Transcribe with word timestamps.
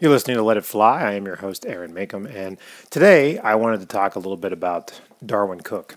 You're 0.00 0.10
listening 0.10 0.38
to 0.38 0.42
Let 0.42 0.56
It 0.56 0.64
Fly. 0.64 1.02
I 1.02 1.12
am 1.12 1.26
your 1.26 1.36
host, 1.36 1.66
Aaron 1.66 1.92
Makem, 1.92 2.32
and 2.34 2.56
today 2.88 3.38
I 3.38 3.56
wanted 3.56 3.80
to 3.80 3.86
talk 3.86 4.16
a 4.16 4.18
little 4.18 4.38
bit 4.38 4.52
about 4.52 4.98
Darwyn 5.24 5.62
Cooke. 5.62 5.96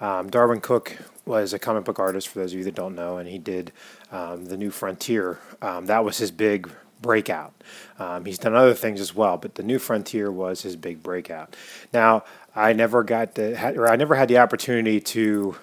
Um, 0.00 0.28
Darwyn 0.28 0.60
Cooke 0.60 0.98
was 1.24 1.54
a 1.54 1.58
comic 1.58 1.84
book 1.84 1.98
artist, 1.98 2.28
for 2.28 2.40
those 2.40 2.52
of 2.52 2.58
you 2.58 2.64
that 2.64 2.74
don't 2.74 2.94
know, 2.94 3.16
and 3.16 3.26
he 3.26 3.38
did 3.38 3.72
um, 4.10 4.44
The 4.44 4.58
New 4.58 4.70
Frontier. 4.70 5.38
Um, 5.62 5.86
that 5.86 6.04
was 6.04 6.18
his 6.18 6.30
big 6.30 6.70
breakout. 7.00 7.54
Um, 7.98 8.26
he's 8.26 8.38
done 8.38 8.54
other 8.54 8.74
things 8.74 9.00
as 9.00 9.14
well, 9.14 9.38
but 9.38 9.54
The 9.54 9.62
New 9.62 9.78
Frontier 9.78 10.30
was 10.30 10.60
his 10.60 10.76
big 10.76 11.02
breakout. 11.02 11.56
Now, 11.92 12.24
I 12.54 12.74
never 12.74 13.02
got 13.02 13.36
the, 13.36 13.78
or 13.78 13.90
I 13.90 13.96
never 13.96 14.14
had 14.14 14.28
the 14.28 14.38
opportunity 14.38 15.00
to 15.00 15.56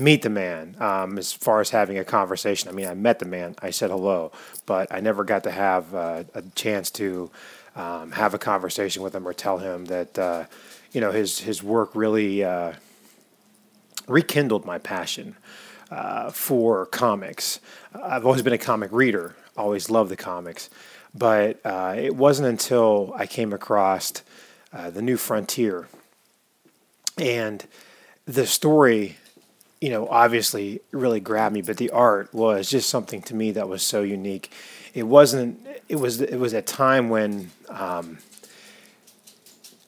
meet 0.00 0.22
the 0.22 0.30
man 0.30 0.76
um, 0.80 1.18
as 1.18 1.32
far 1.32 1.60
as 1.60 1.70
having 1.70 1.98
a 1.98 2.04
conversation. 2.04 2.68
I 2.68 2.72
mean, 2.72 2.88
I 2.88 2.94
met 2.94 3.18
the 3.18 3.26
man, 3.26 3.54
I 3.60 3.70
said 3.70 3.90
hello, 3.90 4.32
but 4.66 4.92
I 4.92 5.00
never 5.00 5.24
got 5.24 5.44
to 5.44 5.50
have 5.50 5.94
uh, 5.94 6.24
a 6.34 6.42
chance 6.54 6.90
to 6.92 7.30
um, 7.76 8.12
have 8.12 8.34
a 8.34 8.38
conversation 8.38 9.02
with 9.02 9.14
him 9.14 9.26
or 9.26 9.32
tell 9.32 9.58
him 9.58 9.84
that 9.86 10.18
uh, 10.18 10.44
you 10.92 11.00
know 11.00 11.12
his 11.12 11.40
his 11.40 11.62
work 11.62 11.90
really 11.94 12.42
uh, 12.42 12.72
rekindled 14.08 14.64
my 14.64 14.78
passion 14.78 15.36
uh, 15.90 16.30
for 16.30 16.86
comics. 16.86 17.60
I've 17.94 18.26
always 18.26 18.42
been 18.42 18.52
a 18.52 18.58
comic 18.58 18.90
reader, 18.92 19.36
always 19.56 19.90
loved 19.90 20.10
the 20.10 20.16
comics, 20.16 20.70
but 21.14 21.60
uh, 21.64 21.94
it 21.96 22.16
wasn't 22.16 22.48
until 22.48 23.12
I 23.16 23.26
came 23.26 23.52
across 23.52 24.12
uh, 24.72 24.90
the 24.90 25.02
New 25.02 25.16
Frontier 25.16 25.88
and 27.18 27.64
the 28.26 28.46
story 28.46 29.16
you 29.80 29.88
know, 29.88 30.06
obviously 30.08 30.80
really 30.90 31.20
grabbed 31.20 31.54
me, 31.54 31.62
but 31.62 31.78
the 31.78 31.90
art 31.90 32.32
was 32.34 32.68
just 32.68 32.88
something 32.90 33.22
to 33.22 33.34
me 33.34 33.52
that 33.52 33.68
was 33.68 33.82
so 33.82 34.02
unique. 34.02 34.52
It 34.92 35.04
wasn't. 35.04 35.66
It 35.88 35.96
was. 35.96 36.20
It 36.20 36.36
was 36.36 36.52
a 36.52 36.62
time 36.62 37.08
when, 37.08 37.50
um, 37.68 38.18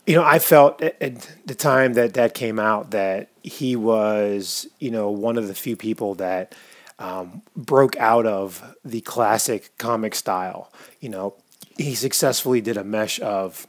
you 0.07 0.15
know, 0.15 0.25
I 0.25 0.39
felt 0.39 0.81
at, 0.83 1.29
the 1.45 1.55
time 1.55 1.95
that 1.95 2.15
that 2.15 2.35
came 2.35 2.59
out 2.59 2.93
that 2.93 3.29
he 3.43 3.77
was, 3.77 4.67
you 4.79 4.91
know, 4.91 5.11
one 5.11 5.37
of 5.37 5.49
the 5.49 5.55
few 5.55 5.77
people 5.77 6.15
that 6.17 6.55
um, 6.99 7.43
broke 7.57 7.97
out 7.97 8.25
of 8.27 8.75
the 8.85 9.01
classic 9.03 9.77
comic 9.77 10.15
style. 10.15 10.73
You 11.01 11.11
know, 11.11 11.35
he 11.77 11.95
successfully 11.95 12.61
did 12.61 12.77
a 12.77 12.85
mesh 12.85 13.21
of 13.21 13.67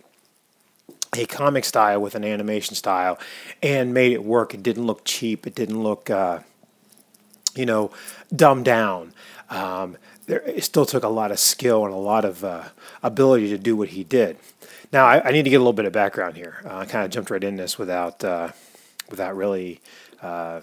a 1.15 1.25
comic 1.25 1.65
style 1.65 2.01
with 2.01 2.15
an 2.15 2.23
animation 2.23 2.75
style 2.75 3.19
and 3.61 3.93
made 3.93 4.11
it 4.11 4.23
work. 4.23 4.53
It 4.53 4.63
didn't 4.63 4.85
look 4.85 5.03
cheap. 5.03 5.45
It 5.45 5.55
didn't 5.55 5.81
look, 5.81 6.09
uh, 6.09 6.39
you 7.55 7.65
know, 7.65 7.91
dumbed 8.35 8.65
down. 8.65 9.13
Um, 9.49 9.97
there, 10.25 10.41
it 10.41 10.63
still 10.63 10.85
took 10.85 11.03
a 11.03 11.09
lot 11.09 11.31
of 11.31 11.39
skill 11.39 11.85
and 11.85 11.93
a 11.93 11.97
lot 11.97 12.25
of 12.25 12.43
uh, 12.43 12.63
ability 13.01 13.49
to 13.49 13.57
do 13.57 13.75
what 13.75 13.89
he 13.89 14.03
did. 14.03 14.37
Now, 14.91 15.05
I, 15.05 15.27
I, 15.27 15.31
need 15.31 15.43
to 15.43 15.49
get 15.49 15.57
a 15.57 15.59
little 15.59 15.73
bit 15.73 15.85
of 15.85 15.93
background 15.93 16.35
here. 16.35 16.61
Uh, 16.65 16.77
I 16.77 16.85
kind 16.85 17.03
of 17.03 17.11
jumped 17.11 17.29
right 17.29 17.43
in 17.43 17.55
this 17.55 17.77
without, 17.77 18.23
uh, 18.23 18.51
without 19.09 19.35
really 19.35 19.81
uh, 20.21 20.61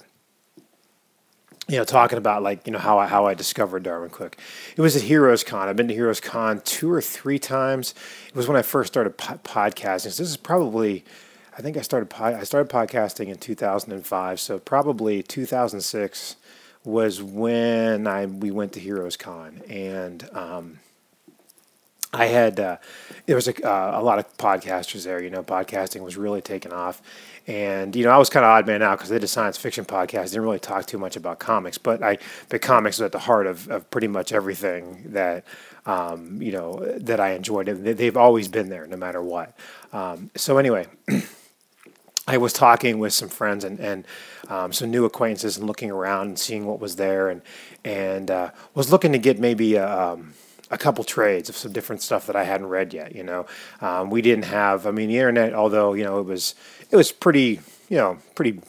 you 1.70 1.76
know, 1.76 1.84
talking 1.84 2.18
about 2.18 2.42
like 2.42 2.66
you 2.66 2.72
know 2.72 2.80
how 2.80 2.98
I 2.98 3.06
how 3.06 3.26
I 3.26 3.34
discovered 3.34 3.84
Darwyn 3.84 4.10
Cooke. 4.10 4.36
It 4.76 4.80
was 4.80 4.96
at 4.96 5.02
Heroes 5.02 5.44
Con. 5.44 5.68
I've 5.68 5.76
been 5.76 5.86
to 5.86 5.94
Heroes 5.94 6.20
Con 6.20 6.60
two 6.62 6.90
or 6.90 7.00
three 7.00 7.38
times. 7.38 7.94
It 8.28 8.34
was 8.34 8.48
when 8.48 8.56
I 8.56 8.62
first 8.62 8.92
started 8.92 9.16
po- 9.16 9.36
podcasting. 9.44 10.10
So 10.10 10.22
this 10.22 10.30
is 10.30 10.36
probably, 10.36 11.04
I 11.56 11.62
think 11.62 11.76
I 11.76 11.82
started 11.82 12.12
I 12.20 12.42
started 12.42 12.72
podcasting 12.72 13.28
in 13.28 13.38
2005. 13.38 14.40
So 14.40 14.58
probably 14.58 15.22
2006 15.22 16.36
was 16.82 17.22
when 17.22 18.08
I 18.08 18.26
we 18.26 18.50
went 18.50 18.72
to 18.72 18.80
Heroes 18.80 19.16
Con 19.16 19.62
and. 19.68 20.28
Um, 20.32 20.80
I 22.12 22.26
had 22.26 22.58
uh, 22.58 22.78
there 23.26 23.36
was 23.36 23.46
a, 23.46 23.54
uh, 23.64 24.00
a 24.00 24.02
lot 24.02 24.18
of 24.18 24.36
podcasters 24.36 25.04
there. 25.04 25.22
You 25.22 25.30
know, 25.30 25.44
podcasting 25.44 26.00
was 26.00 26.16
really 26.16 26.40
taking 26.40 26.72
off, 26.72 27.00
and 27.46 27.94
you 27.96 28.04
know, 28.04 28.10
I 28.10 28.18
was 28.18 28.30
kind 28.30 28.44
of 28.44 28.50
odd 28.50 28.66
man 28.66 28.82
out 28.82 28.98
because 28.98 29.10
they 29.10 29.16
did 29.16 29.24
a 29.24 29.28
science 29.28 29.56
fiction 29.56 29.84
podcast. 29.84 30.30
Didn't 30.30 30.42
really 30.42 30.58
talk 30.58 30.86
too 30.86 30.98
much 30.98 31.16
about 31.16 31.38
comics, 31.38 31.78
but 31.78 32.02
I, 32.02 32.18
but 32.48 32.62
comics 32.62 32.98
was 32.98 33.06
at 33.06 33.12
the 33.12 33.18
heart 33.18 33.46
of, 33.46 33.68
of 33.68 33.90
pretty 33.90 34.08
much 34.08 34.32
everything 34.32 35.02
that 35.12 35.44
um, 35.86 36.40
you 36.40 36.52
know 36.52 36.84
that 36.98 37.20
I 37.20 37.32
enjoyed. 37.32 37.66
They've 37.66 38.16
always 38.16 38.48
been 38.48 38.68
there, 38.68 38.86
no 38.86 38.96
matter 38.96 39.22
what. 39.22 39.56
Um, 39.92 40.30
so 40.36 40.58
anyway. 40.58 40.86
I 42.26 42.36
was 42.36 42.52
talking 42.52 43.00
with 43.00 43.12
some 43.12 43.28
friends 43.28 43.64
and, 43.64 43.80
and 43.80 44.06
um, 44.48 44.72
some 44.72 44.88
new 44.88 45.04
acquaintances 45.04 45.56
and 45.56 45.66
looking 45.66 45.90
around 45.90 46.28
and 46.28 46.38
seeing 46.38 46.64
what 46.64 46.78
was 46.78 46.94
there 46.94 47.28
and 47.28 47.42
and 47.84 48.30
uh, 48.30 48.50
was 48.72 48.92
looking 48.92 49.10
to 49.12 49.18
get 49.18 49.40
maybe 49.40 49.74
a, 49.74 50.12
um, 50.12 50.34
a 50.70 50.78
couple 50.78 51.02
trades 51.04 51.48
of 51.48 51.56
some 51.56 51.72
different 51.72 52.02
stuff 52.02 52.26
that 52.26 52.36
I 52.36 52.44
hadn't 52.44 52.68
read 52.68 52.94
yet. 52.94 53.14
You 53.14 53.24
know, 53.24 53.46
um, 53.80 54.10
we 54.10 54.22
didn't 54.22 54.44
have. 54.44 54.86
I 54.86 54.90
mean, 54.90 55.08
the 55.08 55.16
internet, 55.16 55.52
although 55.52 55.94
you 55.94 56.04
know 56.04 56.18
it 56.18 56.26
was 56.26 56.54
it 56.90 56.96
was 56.96 57.12
pretty 57.12 57.60
you 57.88 57.96
know 57.96 58.18
pretty 58.34 58.60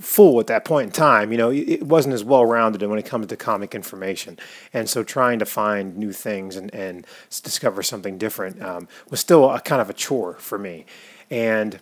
full 0.00 0.40
at 0.40 0.46
that 0.48 0.64
point 0.64 0.86
in 0.86 0.92
time. 0.92 1.32
You 1.32 1.38
know, 1.38 1.50
it 1.50 1.82
wasn't 1.82 2.14
as 2.14 2.24
well 2.24 2.44
rounded 2.44 2.82
when 2.82 2.98
it 2.98 3.06
comes 3.06 3.28
to 3.28 3.36
comic 3.36 3.74
information, 3.74 4.38
and 4.72 4.88
so 4.88 5.02
trying 5.02 5.38
to 5.38 5.46
find 5.46 5.96
new 5.96 6.12
things 6.12 6.56
and 6.56 6.74
and 6.74 7.06
discover 7.42 7.82
something 7.82 8.18
different 8.18 8.62
um, 8.62 8.88
was 9.10 9.20
still 9.20 9.50
a 9.50 9.60
kind 9.60 9.80
of 9.80 9.90
a 9.90 9.94
chore 9.94 10.34
for 10.34 10.58
me, 10.58 10.84
and. 11.30 11.78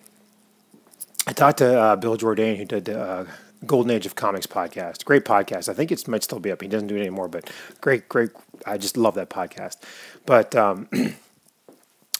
I 1.26 1.32
talked 1.32 1.58
to 1.58 1.78
uh, 1.78 1.96
Bill 1.96 2.16
Jourdain, 2.16 2.56
who 2.56 2.64
did 2.64 2.88
uh, 2.88 3.26
Golden 3.66 3.90
Age 3.90 4.06
of 4.06 4.14
Comics 4.14 4.46
podcast. 4.46 5.04
Great 5.04 5.24
podcast. 5.24 5.68
I 5.68 5.74
think 5.74 5.92
it 5.92 6.06
might 6.08 6.22
still 6.22 6.40
be 6.40 6.50
up. 6.50 6.62
He 6.62 6.68
doesn't 6.68 6.88
do 6.88 6.96
it 6.96 7.00
anymore, 7.00 7.28
but 7.28 7.50
great, 7.80 8.08
great. 8.08 8.30
I 8.66 8.78
just 8.78 8.96
love 8.96 9.14
that 9.14 9.30
podcast. 9.30 9.78
But 10.26 10.54
um, 10.56 10.88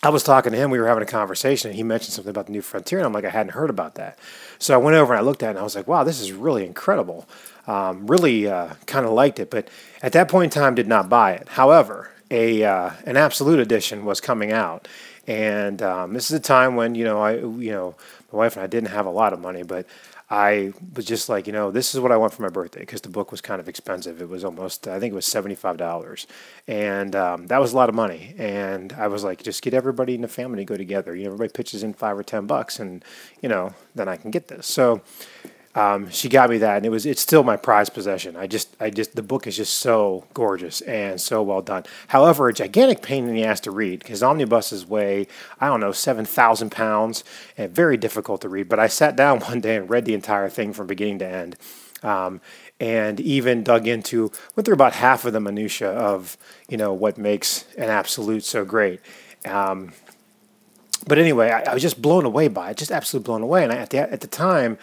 I 0.02 0.08
was 0.08 0.22
talking 0.22 0.52
to 0.52 0.58
him. 0.58 0.70
We 0.70 0.78
were 0.78 0.86
having 0.86 1.02
a 1.02 1.06
conversation, 1.06 1.70
and 1.70 1.76
he 1.76 1.82
mentioned 1.82 2.12
something 2.14 2.30
about 2.30 2.46
the 2.46 2.52
New 2.52 2.62
Frontier, 2.62 2.98
and 2.98 3.06
I'm 3.06 3.12
like, 3.12 3.24
I 3.24 3.30
hadn't 3.30 3.52
heard 3.52 3.70
about 3.70 3.96
that. 3.96 4.18
So 4.58 4.74
I 4.74 4.78
went 4.78 4.96
over 4.96 5.12
and 5.12 5.20
I 5.20 5.22
looked 5.22 5.42
at 5.42 5.48
it, 5.48 5.50
and 5.50 5.58
I 5.58 5.62
was 5.62 5.76
like, 5.76 5.86
wow, 5.86 6.04
this 6.04 6.20
is 6.20 6.32
really 6.32 6.64
incredible. 6.64 7.28
Um, 7.66 8.06
really 8.06 8.48
uh, 8.48 8.74
kind 8.86 9.04
of 9.04 9.12
liked 9.12 9.38
it, 9.38 9.50
but 9.50 9.68
at 10.02 10.12
that 10.12 10.28
point 10.28 10.54
in 10.54 10.62
time, 10.62 10.74
did 10.74 10.88
not 10.88 11.08
buy 11.08 11.32
it. 11.32 11.48
However, 11.50 12.10
a 12.30 12.64
uh, 12.64 12.90
an 13.04 13.16
absolute 13.16 13.60
edition 13.60 14.04
was 14.04 14.20
coming 14.20 14.52
out, 14.52 14.88
and 15.26 15.82
um, 15.82 16.14
this 16.14 16.30
is 16.30 16.36
a 16.36 16.40
time 16.40 16.76
when 16.76 16.94
you 16.94 17.04
know 17.04 17.20
I 17.20 17.36
you 17.36 17.72
know 17.72 17.94
my 18.32 18.38
wife 18.38 18.56
and 18.56 18.64
I 18.64 18.66
didn't 18.66 18.90
have 18.90 19.06
a 19.06 19.10
lot 19.10 19.32
of 19.32 19.40
money, 19.40 19.62
but 19.62 19.86
I 20.30 20.72
was 20.94 21.06
just 21.06 21.28
like, 21.28 21.48
you 21.48 21.52
know, 21.52 21.72
this 21.72 21.92
is 21.92 22.00
what 22.00 22.12
I 22.12 22.16
want 22.16 22.32
for 22.32 22.42
my 22.42 22.48
birthday 22.48 22.80
because 22.80 23.00
the 23.00 23.08
book 23.08 23.32
was 23.32 23.41
kind 23.41 23.60
of 23.60 23.68
expensive. 23.68 24.22
It 24.22 24.28
was 24.28 24.44
almost, 24.44 24.86
I 24.86 25.00
think 25.00 25.10
it 25.10 25.16
was 25.16 25.26
$75. 25.26 26.26
And 26.68 27.16
um, 27.16 27.48
that 27.48 27.60
was 27.60 27.72
a 27.72 27.76
lot 27.76 27.88
of 27.88 27.96
money. 27.96 28.36
And 28.38 28.92
I 28.92 29.08
was 29.08 29.24
like, 29.24 29.42
just 29.42 29.60
get 29.60 29.74
everybody 29.74 30.14
in 30.14 30.20
the 30.20 30.28
family 30.28 30.58
to 30.58 30.64
go 30.64 30.76
together. 30.76 31.16
You 31.16 31.24
know, 31.24 31.30
everybody 31.30 31.50
pitches 31.52 31.82
in 31.82 31.94
five 31.94 32.16
or 32.16 32.22
10 32.22 32.46
bucks 32.46 32.78
and, 32.78 33.04
you 33.42 33.48
know, 33.48 33.74
then 33.96 34.08
I 34.08 34.16
can 34.16 34.30
get 34.30 34.46
this. 34.46 34.69
So 34.69 35.02
um, 35.75 36.10
she 36.10 36.28
got 36.28 36.50
me 36.50 36.58
that, 36.58 36.78
and 36.78 36.86
it 36.86 36.88
was 36.88 37.06
it's 37.06 37.20
still 37.20 37.44
my 37.44 37.56
prized 37.56 37.94
possession. 37.94 38.34
I 38.34 38.48
just 38.48 38.75
I 38.81 38.91
just 38.91 39.14
the 39.14 39.22
book 39.22 39.47
is 39.47 39.56
just 39.56 39.78
so 39.78 40.26
gorgeous 40.34 40.81
and 40.81 41.20
so 41.20 41.42
well 41.42 41.62
done. 41.62 41.84
However, 42.08 42.48
a 42.48 42.53
gigantic 42.53 43.03
pain 43.03 43.28
in 43.28 43.34
the 43.34 43.44
ass 43.44 43.60
to 43.60 43.70
read 43.70 44.00
because 44.00 44.20
omnibuses 44.20 44.84
weigh 44.84 45.28
I 45.60 45.69
don't 45.69 45.78
know 45.78 45.92
seven 45.92 46.25
thousand 46.25 46.70
pounds 46.70 47.22
and 47.56 47.72
very 47.72 47.97
difficult 47.97 48.41
to 48.41 48.48
read. 48.48 48.69
But 48.69 48.81
I 48.81 48.88
sat 48.88 49.14
down 49.14 49.41
one 49.41 49.60
day 49.60 49.76
and 49.76 49.88
read 49.88 50.06
the 50.06 50.14
entire 50.14 50.48
thing 50.48 50.72
from 50.72 50.88
beginning 50.88 51.20
to 51.20 51.28
end. 51.28 51.56
Um, 52.02 52.41
and 52.81 53.20
even 53.20 53.62
dug 53.62 53.87
into 53.87 54.32
went 54.56 54.64
through 54.64 54.75
about 54.75 54.94
half 54.94 55.25
of 55.25 55.32
the 55.34 55.41
minutia 55.41 55.91
of 55.91 56.37
you 56.69 56.78
know 56.78 56.92
what 56.92 57.16
makes 57.16 57.64
an 57.76 57.91
absolute 57.91 58.42
so 58.42 58.64
great. 58.64 59.00
Um, 59.44 59.92
but 61.06 61.19
anyway, 61.19 61.50
I, 61.50 61.62
I, 61.70 61.75
was 61.75 61.82
just 61.82 62.02
blown 62.02 62.26
away 62.26 62.48
by 62.48 62.70
it, 62.70 62.76
just 62.76 62.91
absolutely 62.91 63.26
blown 63.26 63.42
away. 63.42 63.64
And 63.64 63.72
I, 63.72 63.76
at 63.76 63.91
the 63.91 63.98
at 63.98 64.20
the 64.20 64.26
time, 64.26 64.78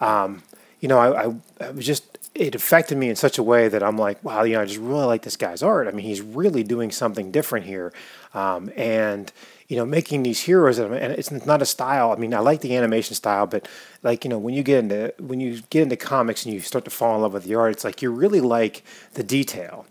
um, 0.00 0.42
you 0.80 0.88
know, 0.88 0.98
I, 0.98 1.26
I, 1.26 1.34
I 1.60 1.70
was 1.70 1.86
just 1.86 2.18
it 2.34 2.54
affected 2.54 2.96
me 2.96 3.08
in 3.08 3.16
such 3.16 3.38
a 3.38 3.42
way 3.42 3.68
that 3.68 3.82
I'm 3.82 3.98
like, 3.98 4.22
wow, 4.24 4.44
you 4.44 4.54
know, 4.54 4.62
I 4.62 4.64
just 4.64 4.78
really 4.78 5.04
like 5.04 5.22
this 5.22 5.36
guy's 5.36 5.62
art. 5.62 5.88
I 5.88 5.90
mean, 5.90 6.06
he's 6.06 6.20
really 6.20 6.62
doing 6.62 6.90
something 6.90 7.30
different 7.30 7.66
here, 7.66 7.92
um, 8.34 8.72
and 8.76 9.32
you 9.68 9.76
know, 9.76 9.84
making 9.84 10.22
these 10.22 10.40
heroes. 10.40 10.78
And 10.78 10.94
it's 10.94 11.30
not 11.30 11.62
a 11.62 11.66
style. 11.66 12.12
I 12.12 12.16
mean, 12.16 12.34
I 12.34 12.40
like 12.40 12.60
the 12.60 12.76
animation 12.76 13.14
style, 13.14 13.46
but 13.46 13.68
like 14.02 14.24
you 14.24 14.30
know, 14.30 14.38
when 14.38 14.54
you 14.54 14.62
get 14.62 14.78
into 14.78 15.12
when 15.18 15.40
you 15.40 15.60
get 15.70 15.82
into 15.82 15.96
comics 15.96 16.44
and 16.44 16.54
you 16.54 16.60
start 16.60 16.84
to 16.84 16.90
fall 16.90 17.14
in 17.16 17.22
love 17.22 17.32
with 17.34 17.44
the 17.44 17.54
art, 17.56 17.72
it's 17.72 17.84
like 17.84 18.00
you 18.00 18.10
really 18.10 18.40
like 18.40 18.84
the 19.14 19.22
detail, 19.22 19.86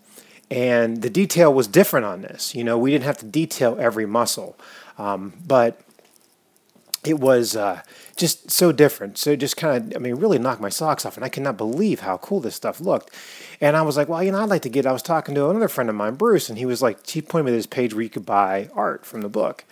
and 0.50 1.02
the 1.02 1.10
detail 1.10 1.54
was 1.54 1.68
different 1.68 2.06
on 2.06 2.22
this. 2.22 2.56
You 2.56 2.64
know, 2.64 2.78
we 2.78 2.92
didn't 2.92 3.06
have 3.06 3.18
to 3.18 3.26
detail 3.26 3.78
every 3.80 4.06
muscle, 4.06 4.58
um, 4.98 5.34
but 5.46 5.80
it 7.06 7.20
was 7.20 7.56
uh, 7.56 7.82
just 8.18 8.52
so 8.52 8.72
different. 8.72 9.18
So 9.18 9.36
just 9.36 9.58
kind 9.58 9.94
of, 9.94 9.98
I 9.98 10.00
mean, 10.00 10.16
really 10.16 10.38
knocked 10.38 10.62
my 10.62 10.70
socks 10.70 11.06
off, 11.06 11.16
and 11.16 11.26
I 11.26 11.30
cannot 11.30 11.58
believe 11.58 12.02
how 12.02 12.18
cool 12.18 12.40
this 12.40 12.56
stuff 12.56 12.82
looked. 12.82 13.14
And 13.62 13.78
I 13.78 13.82
was 13.82 13.98
like, 13.98 14.10
well, 14.10 14.24
you 14.24 14.32
know, 14.32 14.42
I'd 14.42 14.50
like 14.50 14.62
to 14.64 14.70
get. 14.70 14.86
I 14.86 14.92
was 14.92 15.04
talking 15.04 15.36
to 15.36 15.50
another 15.50 15.68
friend 15.68 15.90
of 15.90 15.96
mine, 15.96 16.16
Bruce, 16.16 16.50
and 16.50 16.58
he 16.58 16.66
was 16.66 16.82
like, 16.82 17.08
he 17.08 17.22
pointed 17.22 17.46
me 17.46 17.52
to 17.52 17.58
this 17.58 17.66
page 17.66 17.94
where 17.94 18.04
you 18.04 18.10
could 18.10 18.26
buy 18.26 18.70
art 18.74 19.06
from 19.06 19.22
the 19.22 19.30
book. 19.30 19.64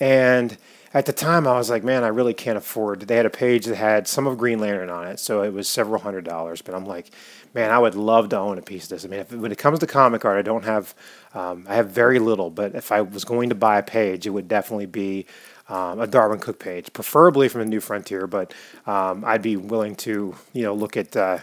And 0.00 0.56
at 0.94 1.06
the 1.06 1.12
time, 1.12 1.46
I 1.46 1.58
was 1.58 1.68
like, 1.68 1.84
man, 1.84 2.02
I 2.02 2.08
really 2.08 2.34
can't 2.34 2.56
afford. 2.56 3.02
They 3.02 3.16
had 3.16 3.26
a 3.26 3.30
page 3.30 3.66
that 3.66 3.76
had 3.76 4.08
some 4.08 4.26
of 4.26 4.38
Green 4.38 4.58
Lantern 4.58 4.88
on 4.88 5.06
it, 5.06 5.20
so 5.20 5.42
it 5.42 5.52
was 5.52 5.68
several 5.68 6.00
hundred 6.00 6.24
dollars. 6.24 6.62
But 6.62 6.74
I'm 6.74 6.86
like, 6.86 7.10
man, 7.54 7.70
I 7.70 7.78
would 7.78 7.94
love 7.94 8.28
to 8.30 8.38
own 8.38 8.58
a 8.58 8.62
piece 8.62 8.84
of 8.84 8.90
this. 8.90 9.04
I 9.04 9.08
mean, 9.08 9.20
if, 9.20 9.32
when 9.32 9.52
it 9.52 9.58
comes 9.58 9.80
to 9.80 9.86
comic 9.86 10.24
art, 10.24 10.38
I 10.38 10.42
don't 10.42 10.64
have, 10.64 10.94
um, 11.34 11.66
I 11.68 11.74
have 11.74 11.90
very 11.90 12.18
little. 12.18 12.48
But 12.50 12.74
if 12.74 12.90
I 12.90 13.02
was 13.02 13.24
going 13.24 13.48
to 13.50 13.54
buy 13.54 13.78
a 13.78 13.82
page, 13.82 14.26
it 14.26 14.30
would 14.30 14.48
definitely 14.48 14.86
be 14.86 15.26
um, 15.68 16.00
a 16.00 16.06
Darwyn 16.06 16.40
Cooke 16.40 16.58
page, 16.58 16.92
preferably 16.92 17.48
from 17.48 17.60
the 17.60 17.66
New 17.66 17.80
Frontier. 17.80 18.26
But 18.26 18.54
um, 18.86 19.24
I'd 19.24 19.42
be 19.42 19.56
willing 19.56 19.96
to, 19.96 20.34
you 20.52 20.62
know, 20.62 20.74
look 20.74 20.96
at, 20.96 21.16
uh, 21.16 21.38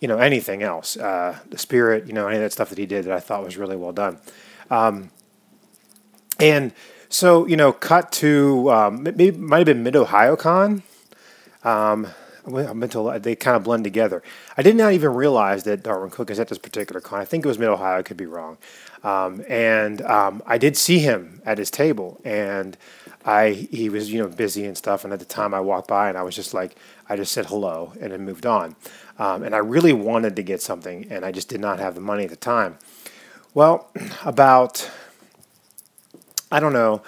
you 0.00 0.08
know, 0.08 0.18
anything 0.18 0.62
else, 0.62 0.96
uh, 0.96 1.38
the 1.48 1.58
Spirit, 1.58 2.06
you 2.06 2.12
know, 2.12 2.26
any 2.26 2.36
of 2.36 2.42
that 2.42 2.52
stuff 2.52 2.70
that 2.70 2.78
he 2.78 2.86
did 2.86 3.04
that 3.04 3.12
I 3.12 3.20
thought 3.20 3.44
was 3.44 3.56
really 3.56 3.76
well 3.76 3.92
done. 3.92 4.18
Um, 4.70 5.10
and 6.38 6.72
so, 7.08 7.46
you 7.46 7.56
know, 7.56 7.72
cut 7.72 8.12
to 8.12 8.70
um, 8.70 9.02
maybe 9.02 9.30
might 9.32 9.58
have 9.58 9.66
been 9.66 9.82
Mid 9.82 9.96
Ohio 9.96 10.36
Con. 10.36 10.82
Um, 11.64 12.08
mental 12.46 13.18
they 13.20 13.36
kind 13.36 13.56
of 13.56 13.64
blend 13.64 13.84
together. 13.84 14.22
I 14.56 14.62
did 14.62 14.76
not 14.76 14.92
even 14.92 15.14
realize 15.14 15.64
that 15.64 15.82
Darwyn 15.82 16.10
Cooke 16.10 16.30
is 16.30 16.40
at 16.40 16.48
this 16.48 16.58
particular 16.58 17.00
con. 17.00 17.20
I 17.20 17.24
think 17.24 17.44
it 17.44 17.48
was 17.48 17.58
Mid 17.58 17.68
Ohio. 17.68 17.98
I 17.98 18.02
could 18.02 18.16
be 18.16 18.26
wrong. 18.26 18.58
Um, 19.02 19.44
and 19.48 20.02
um, 20.02 20.42
I 20.46 20.58
did 20.58 20.76
see 20.76 20.98
him 20.98 21.40
at 21.44 21.58
his 21.58 21.70
table, 21.70 22.20
and 22.24 22.76
I 23.24 23.50
he 23.50 23.88
was 23.88 24.12
you 24.12 24.22
know 24.22 24.28
busy 24.28 24.64
and 24.64 24.76
stuff. 24.76 25.04
And 25.04 25.12
at 25.12 25.18
the 25.18 25.24
time, 25.24 25.54
I 25.54 25.60
walked 25.60 25.88
by, 25.88 26.08
and 26.08 26.18
I 26.18 26.22
was 26.22 26.34
just 26.34 26.54
like, 26.54 26.76
I 27.08 27.16
just 27.16 27.32
said 27.32 27.46
hello, 27.46 27.92
and 28.00 28.12
then 28.12 28.24
moved 28.24 28.46
on. 28.46 28.76
Um, 29.18 29.42
and 29.42 29.54
I 29.54 29.58
really 29.58 29.92
wanted 29.92 30.36
to 30.36 30.42
get 30.42 30.62
something, 30.62 31.06
and 31.10 31.24
I 31.24 31.32
just 31.32 31.48
did 31.48 31.60
not 31.60 31.78
have 31.78 31.94
the 31.94 32.00
money 32.00 32.24
at 32.24 32.30
the 32.30 32.36
time. 32.36 32.78
Well, 33.54 33.90
about 34.24 34.90
I 36.52 36.58
don't 36.58 36.72
know. 36.72 37.02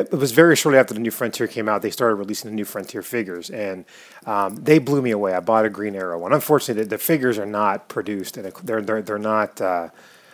It 0.00 0.12
was 0.12 0.32
very 0.32 0.56
shortly 0.56 0.78
after 0.78 0.94
the 0.94 1.00
New 1.00 1.10
Frontier 1.10 1.46
came 1.46 1.68
out. 1.68 1.82
They 1.82 1.90
started 1.90 2.16
releasing 2.16 2.50
the 2.50 2.54
New 2.54 2.64
Frontier 2.64 3.02
figures, 3.02 3.50
and 3.50 3.84
um, 4.26 4.56
they 4.56 4.78
blew 4.78 5.02
me 5.02 5.10
away. 5.10 5.34
I 5.34 5.40
bought 5.40 5.64
a 5.64 5.70
Green 5.70 5.94
Arrow 5.94 6.18
one. 6.18 6.32
Unfortunately, 6.32 6.84
the, 6.84 6.90
the 6.90 6.98
figures 6.98 7.38
are 7.38 7.46
not 7.46 7.88
produced, 7.88 8.36
and 8.36 8.52
they're 8.62 8.82
they're 8.82 9.02
they're 9.02 9.18
not. 9.18 9.60
Uh, 9.60 9.88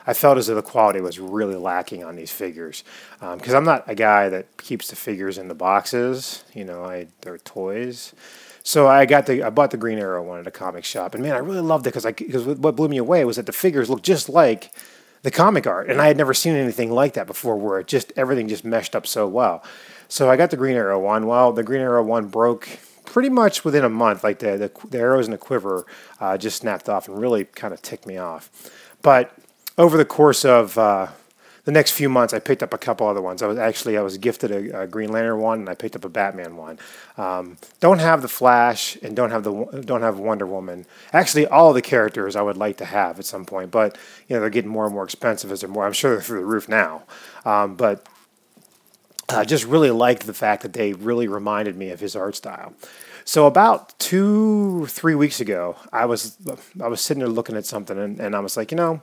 I 0.06 0.12
felt 0.12 0.36
as 0.36 0.48
though 0.48 0.54
the 0.54 0.62
quality 0.62 1.00
was 1.00 1.18
really 1.18 1.56
lacking 1.56 2.04
on 2.04 2.14
these 2.14 2.30
figures 2.30 2.84
because 3.20 3.54
um, 3.54 3.56
I'm 3.56 3.64
not 3.64 3.84
a 3.86 3.94
guy 3.94 4.28
that 4.28 4.58
keeps 4.58 4.88
the 4.88 4.96
figures 4.96 5.38
in 5.38 5.48
the 5.48 5.54
boxes. 5.54 6.44
You 6.52 6.64
know, 6.64 6.84
I 6.84 7.08
they're 7.22 7.38
toys. 7.38 8.14
So 8.62 8.86
I 8.86 9.04
got 9.06 9.26
the 9.26 9.42
I 9.42 9.50
bought 9.50 9.70
the 9.70 9.76
Green 9.76 9.98
Arrow 9.98 10.22
one 10.22 10.40
at 10.40 10.46
a 10.46 10.50
comic 10.50 10.84
shop, 10.84 11.14
and 11.14 11.22
man, 11.22 11.34
I 11.34 11.38
really 11.38 11.60
loved 11.60 11.86
it 11.86 11.90
because 11.90 12.06
I 12.06 12.12
because 12.12 12.44
what 12.44 12.76
blew 12.76 12.88
me 12.88 12.98
away 12.98 13.24
was 13.24 13.36
that 13.36 13.46
the 13.46 13.52
figures 13.52 13.90
looked 13.90 14.04
just 14.04 14.28
like 14.28 14.72
the 15.24 15.30
comic 15.30 15.66
art, 15.66 15.88
and 15.88 16.02
I 16.02 16.06
had 16.06 16.18
never 16.18 16.34
seen 16.34 16.54
anything 16.54 16.92
like 16.92 17.14
that 17.14 17.26
before, 17.26 17.56
where 17.56 17.80
it 17.80 17.86
just 17.86 18.12
everything 18.14 18.46
just 18.46 18.62
meshed 18.62 18.94
up 18.94 19.06
so 19.06 19.26
well. 19.26 19.64
So 20.06 20.30
I 20.30 20.36
got 20.36 20.50
the 20.50 20.58
Green 20.58 20.76
Arrow 20.76 21.00
one. 21.00 21.26
Well, 21.26 21.50
the 21.50 21.62
Green 21.62 21.80
Arrow 21.80 22.04
one 22.04 22.26
broke 22.26 22.68
pretty 23.06 23.30
much 23.30 23.64
within 23.64 23.84
a 23.84 23.88
month. 23.88 24.22
Like 24.22 24.38
the 24.38 24.58
the, 24.58 24.88
the 24.88 24.98
arrows 24.98 25.24
in 25.24 25.32
the 25.32 25.38
quiver 25.38 25.86
uh, 26.20 26.36
just 26.36 26.58
snapped 26.58 26.90
off 26.90 27.08
and 27.08 27.18
really 27.18 27.44
kind 27.44 27.72
of 27.72 27.80
ticked 27.80 28.06
me 28.06 28.18
off. 28.18 28.50
But 29.00 29.34
over 29.78 29.96
the 29.96 30.04
course 30.04 30.44
of 30.44 30.76
uh, 30.76 31.08
the 31.64 31.72
next 31.72 31.92
few 31.92 32.08
months, 32.08 32.34
I 32.34 32.38
picked 32.38 32.62
up 32.62 32.74
a 32.74 32.78
couple 32.78 33.06
other 33.06 33.22
ones. 33.22 33.42
I 33.42 33.46
was 33.46 33.58
actually 33.58 33.96
I 33.96 34.02
was 34.02 34.18
gifted 34.18 34.50
a, 34.50 34.82
a 34.82 34.86
Green 34.86 35.10
Lantern 35.10 35.40
one, 35.40 35.60
and 35.60 35.68
I 35.68 35.74
picked 35.74 35.96
up 35.96 36.04
a 36.04 36.08
Batman 36.08 36.56
one. 36.56 36.78
Um, 37.16 37.56
don't 37.80 38.00
have 38.00 38.22
the 38.22 38.28
Flash, 38.28 38.96
and 39.02 39.16
don't 39.16 39.30
have 39.30 39.44
the 39.44 39.82
don't 39.84 40.02
have 40.02 40.18
Wonder 40.18 40.46
Woman. 40.46 40.84
Actually, 41.12 41.46
all 41.46 41.72
the 41.72 41.82
characters 41.82 42.36
I 42.36 42.42
would 42.42 42.58
like 42.58 42.76
to 42.78 42.84
have 42.84 43.18
at 43.18 43.24
some 43.24 43.46
point, 43.46 43.70
but 43.70 43.96
you 44.28 44.36
know 44.36 44.40
they're 44.40 44.50
getting 44.50 44.70
more 44.70 44.84
and 44.84 44.94
more 44.94 45.04
expensive 45.04 45.50
as 45.50 45.62
they're 45.62 45.70
more. 45.70 45.86
I'm 45.86 45.92
sure 45.94 46.12
they're 46.12 46.22
through 46.22 46.40
the 46.40 46.46
roof 46.46 46.68
now, 46.68 47.04
um, 47.46 47.76
but 47.76 48.06
I 49.30 49.44
just 49.44 49.64
really 49.64 49.90
liked 49.90 50.26
the 50.26 50.34
fact 50.34 50.62
that 50.62 50.74
they 50.74 50.92
really 50.92 51.28
reminded 51.28 51.76
me 51.76 51.90
of 51.90 52.00
his 52.00 52.14
art 52.14 52.36
style. 52.36 52.74
So 53.24 53.46
about 53.46 53.98
two, 53.98 54.84
three 54.86 55.14
weeks 55.14 55.40
ago, 55.40 55.76
I 55.92 56.04
was 56.04 56.36
I 56.78 56.88
was 56.88 57.00
sitting 57.00 57.20
there 57.20 57.28
looking 57.28 57.56
at 57.56 57.64
something, 57.64 57.98
and, 57.98 58.20
and 58.20 58.36
I 58.36 58.40
was 58.40 58.56
like, 58.56 58.70
you 58.70 58.76
know, 58.76 59.00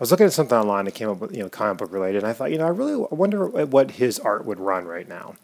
was 0.00 0.10
looking 0.10 0.26
at 0.26 0.32
something 0.32 0.56
online 0.56 0.86
that 0.86 0.94
came 0.94 1.08
up 1.08 1.18
with 1.18 1.36
you 1.36 1.42
know 1.42 1.48
comic 1.48 1.78
book 1.78 1.92
related, 1.92 2.18
and 2.18 2.26
I 2.26 2.32
thought, 2.32 2.50
you 2.50 2.58
know, 2.58 2.66
I 2.66 2.70
really 2.70 2.96
wonder 3.10 3.46
what 3.46 3.92
his 3.92 4.18
art 4.18 4.44
would 4.44 4.58
run 4.58 4.86
right 4.86 5.08
now. 5.08 5.36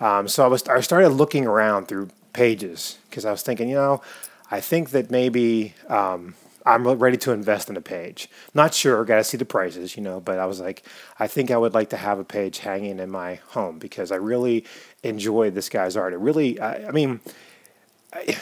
Um, 0.00 0.26
so 0.26 0.44
I 0.44 0.48
was 0.48 0.66
I 0.66 0.80
started 0.80 1.10
looking 1.10 1.46
around 1.46 1.86
through 1.86 2.08
pages 2.32 2.98
because 3.08 3.24
I 3.24 3.30
was 3.30 3.42
thinking, 3.42 3.68
you 3.68 3.76
know, 3.76 4.02
I 4.50 4.60
think 4.60 4.90
that 4.90 5.10
maybe 5.10 5.74
um, 5.88 6.34
I'm 6.64 6.86
ready 6.86 7.16
to 7.18 7.32
invest 7.32 7.70
in 7.70 7.76
a 7.76 7.80
page. 7.80 8.28
Not 8.54 8.74
sure, 8.74 9.04
got 9.04 9.16
to 9.16 9.24
see 9.24 9.36
the 9.36 9.44
prices, 9.44 9.96
you 9.96 10.02
know, 10.02 10.20
but 10.20 10.38
I 10.38 10.46
was 10.46 10.60
like, 10.60 10.82
I 11.18 11.26
think 11.26 11.50
I 11.50 11.56
would 11.56 11.74
like 11.74 11.90
to 11.90 11.96
have 11.96 12.18
a 12.18 12.24
page 12.24 12.58
hanging 12.58 12.98
in 12.98 13.10
my 13.10 13.36
home 13.48 13.78
because 13.78 14.12
I 14.12 14.16
really 14.16 14.64
enjoy 15.02 15.50
this 15.50 15.68
guy's 15.68 15.96
art. 15.96 16.12
It 16.12 16.18
really, 16.18 16.60
I, 16.60 16.88
I 16.88 16.90
mean, 16.90 17.20
I, 18.12 18.36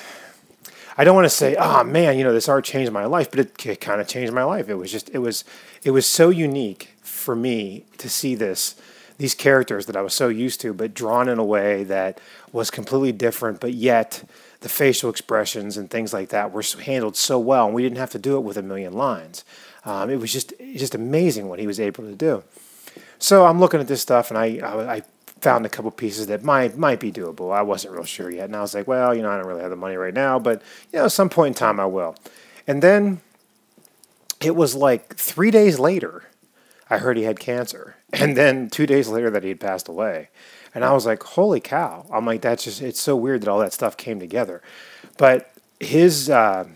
I 0.99 1.05
don't 1.05 1.15
want 1.15 1.27
to 1.27 1.31
say, 1.31 1.55
oh 1.57 1.85
man, 1.85 2.19
you 2.19 2.25
know, 2.25 2.33
this 2.33 2.49
art 2.49 2.65
changed 2.65 2.91
my 2.91 3.05
life, 3.05 3.31
but 3.31 3.39
it, 3.39 3.67
it 3.67 3.81
kind 3.81 4.01
of 4.01 4.09
changed 4.09 4.33
my 4.33 4.43
life. 4.43 4.69
It 4.69 4.75
was 4.75 4.91
just, 4.91 5.09
it 5.11 5.19
was, 5.19 5.45
it 5.85 5.93
was 5.93 6.07
so 6.07 6.29
unique 6.29 6.97
for 7.03 7.37
me 7.37 7.85
to 7.99 8.11
see 8.11 8.35
this, 8.35 8.75
these 9.17 9.35
characters 9.35 9.87
that 9.87 9.97
I 9.97 10.03
was 10.03 10.13
so 10.13 10.27
used 10.29 10.61
to, 10.63 10.75
but 10.75 10.95
drawn 10.95 11.29
in 11.29 11.39
a 11.39 11.45
way 11.45 11.85
that 11.85 12.21
was 12.53 12.69
completely 12.71 13.13
different, 13.13 13.61
but 13.61 13.75
yet 13.75 14.25
the 14.61 14.69
facial 14.69 15.09
expressions 15.09 15.77
and 15.77 15.89
things 15.89 16.13
like 16.13 16.31
that 16.31 16.51
were 16.51 16.65
handled 16.83 17.17
so 17.17 17.39
well, 17.39 17.67
and 17.67 17.75
we 17.75 17.83
didn't 17.83 17.99
have 17.99 18.11
to 18.11 18.19
do 18.19 18.37
it 18.37 18.41
with 18.41 18.57
a 18.57 18.63
million 18.63 18.93
lines. 18.93 19.45
Um, 19.85 20.11
it 20.11 20.17
was 20.17 20.33
just, 20.33 20.53
just 20.59 20.97
amazing 20.97 21.49
what 21.49 21.61
he 21.61 21.69
was 21.69 21.79
able 21.79 22.03
to 22.05 22.15
do. 22.15 22.43
So 23.21 23.47
I'm 23.47 23.61
looking 23.61 23.79
at 23.79 23.87
this 23.87 24.03
stuff, 24.03 24.31
and 24.33 24.39
I, 24.39 24.59
I, 24.59 24.95
I 24.97 25.03
found 25.41 25.65
a 25.67 25.69
couple 25.69 25.91
pieces 25.91 26.27
that 26.27 26.43
might 26.43 26.77
might 26.77 27.01
be 27.01 27.13
doable. 27.13 27.55
I 27.55 27.63
wasn't 27.63 27.95
real 27.95 28.05
sure 28.05 28.31
yet, 28.31 28.47
and 28.47 28.57
I 28.57 28.61
was 28.61 28.75
like, 28.75 28.87
well, 28.87 29.15
you 29.15 29.23
know, 29.23 29.31
I 29.31 29.37
don't 29.37 29.47
really 29.47 29.63
have 29.63 29.71
the 29.71 29.77
money 29.77 29.97
right 29.97 30.15
now, 30.15 30.39
but 30.39 30.63
you 30.93 30.99
know, 30.99 31.07
at 31.07 31.13
some 31.13 31.29
point 31.29 31.57
in 31.57 31.59
time 31.59 31.81
I 31.81 31.87
will. 31.87 32.15
And 32.67 32.83
then 32.83 33.21
it 34.41 34.55
was 34.55 34.75
like 34.75 35.17
three 35.17 35.51
days 35.51 35.79
later, 35.79 36.25
I 36.91 36.99
heard 36.99 37.17
he 37.17 37.25
had 37.25 37.39
cancer, 37.41 37.97
and 38.13 38.37
then 38.37 38.69
two 38.71 38.87
days 38.87 39.09
later 39.09 39.31
that 39.31 39.43
he 39.43 39.51
had 39.51 39.61
passed 39.61 39.89
away, 39.89 40.29
and 40.75 40.85
I 40.85 40.93
was 40.93 41.07
like, 41.07 41.23
holy 41.23 41.61
cow! 41.61 42.07
I'm 42.13 42.27
like, 42.27 42.43
that's 42.43 42.65
just 42.65 42.83
it's 42.83 43.01
so 43.01 43.17
weird 43.17 43.43
that 43.43 43.49
all 43.49 43.61
that 43.61 43.73
stuff 43.73 43.97
came 43.97 44.21
together, 44.21 44.63
but 45.17 45.53
his. 45.81 46.31
Uh, 46.31 46.67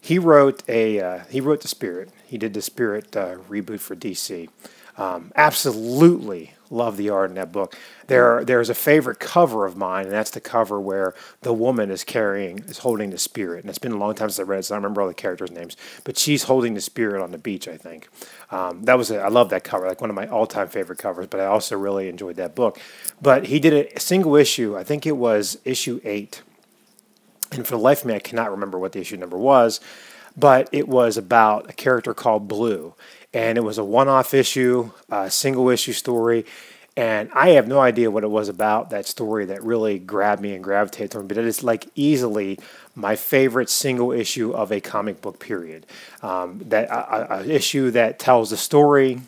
he 0.00 0.18
wrote 0.18 0.62
a 0.68 1.00
uh, 1.00 1.20
he 1.30 1.40
wrote 1.40 1.62
the 1.62 1.68
Spirit. 1.68 2.10
He 2.26 2.36
did 2.36 2.52
the 2.52 2.60
Spirit 2.60 3.16
uh, 3.16 3.36
reboot 3.48 3.80
for 3.80 3.96
DC. 3.96 4.50
Um, 4.98 5.32
absolutely 5.34 6.53
love 6.70 6.96
the 6.96 7.10
art 7.10 7.30
in 7.30 7.36
that 7.36 7.52
book. 7.52 7.76
There, 8.06 8.44
there's 8.44 8.70
a 8.70 8.74
favorite 8.74 9.18
cover 9.18 9.66
of 9.66 9.76
mine, 9.76 10.04
and 10.04 10.12
that's 10.12 10.30
the 10.30 10.40
cover 10.40 10.80
where 10.80 11.14
the 11.42 11.52
woman 11.52 11.90
is 11.90 12.04
carrying, 12.04 12.60
is 12.60 12.78
holding 12.78 13.10
the 13.10 13.18
spirit. 13.18 13.60
And 13.60 13.70
it's 13.70 13.78
been 13.78 13.92
a 13.92 13.98
long 13.98 14.14
time 14.14 14.30
since 14.30 14.40
I 14.40 14.48
read 14.48 14.60
it, 14.60 14.62
so 14.64 14.74
I 14.74 14.76
don't 14.76 14.84
remember 14.84 15.02
all 15.02 15.08
the 15.08 15.14
characters' 15.14 15.50
names. 15.50 15.76
But 16.04 16.18
she's 16.18 16.44
holding 16.44 16.74
the 16.74 16.80
spirit 16.80 17.22
on 17.22 17.30
the 17.30 17.38
beach, 17.38 17.68
I 17.68 17.76
think. 17.76 18.08
Um, 18.50 18.82
that 18.84 18.98
was, 18.98 19.10
a, 19.10 19.20
I 19.20 19.28
love 19.28 19.50
that 19.50 19.64
cover, 19.64 19.86
like 19.86 20.00
one 20.00 20.10
of 20.10 20.16
my 20.16 20.26
all-time 20.26 20.68
favorite 20.68 20.98
covers. 20.98 21.26
But 21.26 21.40
I 21.40 21.46
also 21.46 21.76
really 21.76 22.08
enjoyed 22.08 22.36
that 22.36 22.54
book. 22.54 22.78
But 23.20 23.46
he 23.46 23.60
did 23.60 23.94
a 23.94 24.00
single 24.00 24.36
issue. 24.36 24.76
I 24.76 24.84
think 24.84 25.06
it 25.06 25.16
was 25.16 25.58
issue 25.64 26.00
eight. 26.04 26.42
And 27.52 27.66
for 27.66 27.76
the 27.76 27.82
life 27.82 28.00
of 28.00 28.06
me, 28.06 28.14
I 28.14 28.18
cannot 28.18 28.50
remember 28.50 28.78
what 28.78 28.92
the 28.92 29.00
issue 29.00 29.16
number 29.16 29.38
was 29.38 29.80
but 30.36 30.68
it 30.72 30.88
was 30.88 31.16
about 31.16 31.70
a 31.70 31.72
character 31.72 32.14
called 32.14 32.48
Blue 32.48 32.94
and 33.32 33.58
it 33.58 33.62
was 33.62 33.78
a 33.78 33.84
one-off 33.84 34.32
issue, 34.32 34.90
a 35.10 35.28
single 35.28 35.68
issue 35.68 35.92
story, 35.92 36.46
and 36.96 37.28
I 37.34 37.50
have 37.50 37.66
no 37.66 37.80
idea 37.80 38.10
what 38.10 38.22
it 38.22 38.30
was 38.30 38.48
about 38.48 38.90
that 38.90 39.06
story 39.06 39.46
that 39.46 39.64
really 39.64 39.98
grabbed 39.98 40.40
me 40.40 40.54
and 40.54 40.62
gravitated 40.62 41.10
to 41.12 41.20
me. 41.20 41.26
But 41.26 41.38
it 41.38 41.44
is 41.44 41.64
like 41.64 41.88
easily 41.96 42.58
my 42.94 43.16
favorite 43.16 43.68
single 43.68 44.12
issue 44.12 44.52
of 44.52 44.70
a 44.70 44.80
comic 44.80 45.20
book. 45.20 45.40
Period. 45.40 45.86
Um, 46.22 46.60
that 46.66 46.88
a, 46.90 47.44
issue 47.50 47.90
that 47.90 48.20
tells 48.20 48.52
a 48.52 48.56
story 48.56 49.22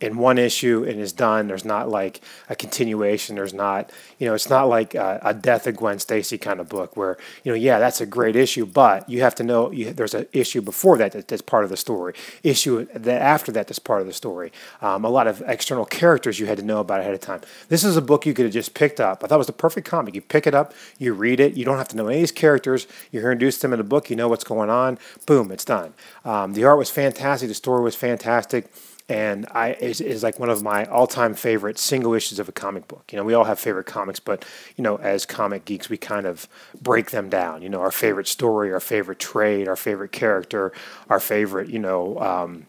in 0.00 0.16
one 0.16 0.38
issue 0.38 0.84
and 0.88 1.00
is 1.00 1.12
done. 1.12 1.48
There's 1.48 1.64
not 1.64 1.88
like 1.88 2.20
a 2.48 2.54
continuation. 2.54 3.34
There's 3.34 3.54
not, 3.54 3.90
you 4.18 4.28
know, 4.28 4.34
it's 4.34 4.48
not 4.48 4.68
like 4.68 4.94
a, 4.94 5.20
a, 5.22 5.34
death 5.34 5.66
of 5.66 5.76
Gwen 5.76 5.98
Stacy 5.98 6.38
kind 6.38 6.60
of 6.60 6.68
book 6.68 6.96
where, 6.96 7.16
you 7.42 7.50
know, 7.50 7.56
yeah, 7.56 7.78
that's 7.78 8.00
a 8.00 8.06
great 8.06 8.36
issue, 8.36 8.64
but 8.64 9.08
you 9.08 9.22
have 9.22 9.34
to 9.36 9.42
know 9.42 9.70
you, 9.72 9.92
there's 9.92 10.14
an 10.14 10.26
issue 10.32 10.60
before 10.60 10.98
that, 10.98 11.12
that 11.12 11.28
that's 11.28 11.42
part 11.42 11.64
of 11.64 11.70
the 11.70 11.76
story, 11.76 12.14
issue 12.42 12.86
that 12.94 13.20
after 13.20 13.50
that 13.52 13.66
that's 13.66 13.78
part 13.78 14.00
of 14.00 14.06
the 14.06 14.12
story. 14.12 14.52
Um, 14.80 15.04
a 15.04 15.08
lot 15.08 15.26
of 15.26 15.42
external 15.46 15.84
characters 15.84 16.38
you 16.38 16.46
had 16.46 16.58
to 16.58 16.64
know 16.64 16.80
about 16.80 17.00
ahead 17.00 17.14
of 17.14 17.20
time. 17.20 17.40
This 17.68 17.82
is 17.82 17.96
a 17.96 18.02
book 18.02 18.24
you 18.24 18.34
could 18.34 18.44
have 18.44 18.54
just 18.54 18.74
picked 18.74 19.00
up. 19.00 19.24
I 19.24 19.26
thought 19.26 19.36
it 19.36 19.38
was 19.38 19.46
the 19.48 19.52
perfect 19.52 19.88
comic. 19.88 20.14
You 20.14 20.20
pick 20.20 20.46
it 20.46 20.54
up, 20.54 20.74
you 20.98 21.12
read 21.12 21.40
it, 21.40 21.54
you 21.54 21.64
don't 21.64 21.78
have 21.78 21.88
to 21.88 21.96
know 21.96 22.06
any 22.06 22.16
of 22.16 22.22
these 22.22 22.32
characters. 22.32 22.86
You're 23.10 23.32
introduced 23.32 23.62
them 23.62 23.72
in 23.72 23.78
the 23.78 23.84
book, 23.84 24.10
you 24.10 24.16
know 24.16 24.28
what's 24.28 24.44
going 24.44 24.70
on. 24.70 24.98
Boom, 25.26 25.50
it's 25.50 25.64
done. 25.64 25.94
Um, 26.24 26.52
the 26.52 26.64
art 26.64 26.78
was 26.78 26.90
fantastic. 26.90 27.48
The 27.48 27.54
story 27.54 27.82
was 27.82 27.96
fantastic 27.96 28.70
and 29.08 29.46
I 29.52 29.72
is, 29.74 30.00
is 30.00 30.22
like 30.22 30.38
one 30.38 30.50
of 30.50 30.62
my 30.62 30.84
all-time 30.84 31.34
favorite 31.34 31.78
single 31.78 32.14
issues 32.14 32.38
of 32.38 32.48
a 32.48 32.52
comic 32.52 32.88
book. 32.88 33.10
You 33.10 33.16
know, 33.16 33.24
we 33.24 33.34
all 33.34 33.44
have 33.44 33.58
favorite 33.58 33.86
comics, 33.86 34.20
but 34.20 34.44
you 34.76 34.84
know, 34.84 34.96
as 34.96 35.24
comic 35.24 35.64
geeks, 35.64 35.88
we 35.88 35.96
kind 35.96 36.26
of 36.26 36.48
break 36.80 37.10
them 37.10 37.28
down. 37.28 37.62
You 37.62 37.70
know, 37.70 37.80
our 37.80 37.92
favorite 37.92 38.28
story, 38.28 38.72
our 38.72 38.80
favorite 38.80 39.18
trade, 39.18 39.66
our 39.68 39.76
favorite 39.76 40.12
character, 40.12 40.72
our 41.08 41.20
favorite, 41.20 41.70
you 41.70 41.78
know, 41.78 42.18
um, 42.20 42.66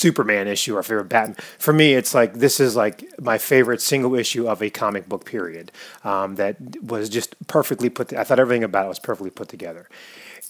Superman 0.00 0.48
issue 0.48 0.76
or 0.76 0.82
favorite 0.82 1.08
Batman. 1.08 1.36
For 1.58 1.72
me, 1.72 1.94
it's 1.94 2.14
like 2.14 2.34
this 2.34 2.58
is 2.58 2.74
like 2.74 3.04
my 3.20 3.38
favorite 3.38 3.82
single 3.82 4.14
issue 4.14 4.48
of 4.48 4.62
a 4.62 4.70
comic 4.70 5.08
book 5.08 5.24
period 5.24 5.70
um, 6.04 6.36
that 6.36 6.56
was 6.82 7.08
just 7.08 7.36
perfectly 7.46 7.90
put. 7.90 8.12
I 8.12 8.24
thought 8.24 8.40
everything 8.40 8.64
about 8.64 8.86
it 8.86 8.88
was 8.88 8.98
perfectly 8.98 9.30
put 9.30 9.48
together. 9.48 9.88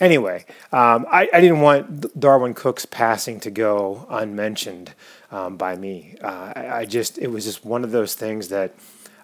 Anyway, 0.00 0.47
um, 0.73 1.04
I, 1.11 1.28
I, 1.30 1.42
didn't 1.42 1.61
want 1.61 2.19
Darwyn 2.19 2.54
Cooke's 2.54 2.87
passing 2.87 3.38
to 3.40 3.50
go 3.50 4.07
unmentioned 4.09 4.95
um, 5.30 5.59
by 5.59 5.76
me. 5.76 6.16
Uh, 6.23 6.52
I, 6.57 6.69
I, 6.78 6.85
just 6.87 7.19
it 7.19 7.26
was 7.26 7.45
just 7.45 7.66
one 7.66 7.85
of 7.85 7.90
those 7.90 8.14
things 8.14 8.49
that 8.49 8.75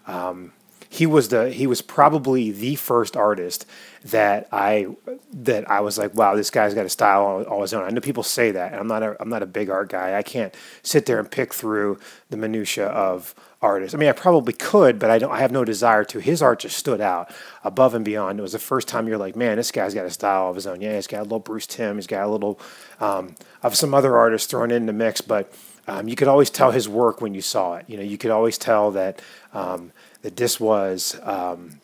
um, 0.06 0.52
he 0.88 1.06
was 1.06 1.28
the 1.28 1.50
he 1.50 1.66
was 1.66 1.82
probably 1.82 2.50
the 2.50 2.74
first 2.76 3.16
artist 3.16 3.66
that 4.04 4.48
I 4.52 4.88
that 5.32 5.68
I 5.70 5.80
was 5.80 5.98
like, 5.98 6.14
wow, 6.14 6.34
this 6.34 6.50
guy's 6.50 6.74
got 6.74 6.86
a 6.86 6.90
style 6.90 7.44
all, 7.48 7.62
his 7.62 7.74
own. 7.74 7.84
I 7.84 7.90
know 7.90 8.00
people 8.00 8.22
say 8.22 8.50
that, 8.52 8.72
and 8.72 8.80
I'm 8.80 8.88
not 8.88 9.02
a 9.02 9.16
I'm 9.20 9.28
not 9.28 9.42
a 9.42 9.46
big 9.46 9.70
art 9.70 9.88
guy. 9.88 10.16
I 10.16 10.22
can't 10.22 10.54
sit 10.82 11.06
there 11.06 11.18
and 11.18 11.30
pick 11.30 11.52
through 11.52 11.98
the 12.30 12.36
minutia 12.36 12.86
of 12.86 13.34
artists. 13.62 13.94
I 13.94 13.98
mean, 13.98 14.08
I 14.08 14.12
probably 14.12 14.52
could, 14.52 14.98
but 14.98 15.10
I 15.10 15.18
don't. 15.18 15.32
I 15.32 15.40
have 15.40 15.52
no 15.52 15.64
desire 15.64 16.04
to. 16.04 16.18
His 16.18 16.42
art 16.42 16.60
just 16.60 16.76
stood 16.76 17.00
out 17.00 17.32
above 17.64 17.94
and 17.94 18.04
beyond. 18.04 18.38
It 18.38 18.42
was 18.42 18.52
the 18.52 18.58
first 18.58 18.88
time 18.88 19.08
you're 19.08 19.18
like, 19.18 19.36
man, 19.36 19.56
this 19.56 19.72
guy's 19.72 19.94
got 19.94 20.06
a 20.06 20.10
style 20.10 20.48
of 20.48 20.54
his 20.54 20.66
own. 20.66 20.80
Yeah, 20.80 20.94
he's 20.94 21.06
got 21.06 21.20
a 21.20 21.22
little 21.24 21.40
Bruce 21.40 21.66
Timm. 21.66 21.96
He's 21.96 22.06
got 22.06 22.24
a 22.24 22.28
little 22.28 22.60
um, 23.00 23.34
of 23.62 23.76
some 23.76 23.94
other 23.94 24.16
artists 24.16 24.50
thrown 24.50 24.70
in 24.70 24.86
the 24.86 24.92
mix, 24.92 25.20
but. 25.20 25.52
Um, 25.88 26.08
you 26.08 26.16
could 26.16 26.28
always 26.28 26.50
tell 26.50 26.70
his 26.72 26.88
work 26.88 27.20
when 27.20 27.34
you 27.34 27.42
saw 27.42 27.76
it. 27.76 27.84
You 27.88 27.96
know, 27.96 28.02
you 28.02 28.18
could 28.18 28.30
always 28.30 28.58
tell 28.58 28.90
that 28.92 29.22
um, 29.52 29.92
that 30.22 30.36
this 30.36 30.58
was 30.58 31.18
um, 31.22 31.80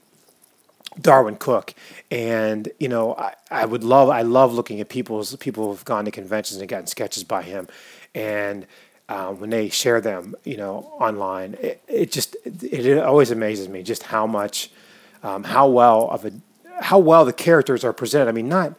Darwyn 1.00 1.36
Cooke, 1.36 1.74
and 2.10 2.68
you 2.78 2.88
know 2.88 3.14
I, 3.14 3.34
I 3.50 3.64
would 3.64 3.84
love 3.84 4.08
I 4.10 4.22
love 4.22 4.52
looking 4.52 4.80
at 4.80 4.88
people's 4.88 5.36
people 5.36 5.68
who've 5.68 5.84
gone 5.84 6.04
to 6.04 6.10
conventions 6.10 6.60
and 6.60 6.68
gotten 6.68 6.86
sketches 6.86 7.24
by 7.24 7.42
him, 7.42 7.68
and 8.14 8.66
um, 9.08 9.40
when 9.40 9.50
they 9.50 9.68
share 9.68 10.00
them, 10.00 10.34
you 10.44 10.56
know, 10.56 10.90
online, 10.98 11.56
it, 11.60 11.82
it 11.86 12.12
just 12.12 12.36
it, 12.44 12.62
it, 12.62 12.98
always 12.98 13.30
amazes 13.30 13.68
me 13.68 13.82
just 13.82 14.04
how 14.04 14.26
much, 14.26 14.70
um, 15.22 15.44
how 15.44 15.68
well 15.68 16.08
of 16.10 16.24
a 16.24 16.32
how 16.80 16.98
well 16.98 17.24
the 17.24 17.32
characters 17.32 17.84
are 17.84 17.92
presented. 17.92 18.28
I 18.28 18.32
mean, 18.32 18.48
not 18.48 18.74